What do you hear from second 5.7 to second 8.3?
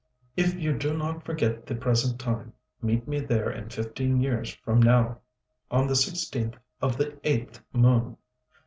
the 16th of the 8th moon."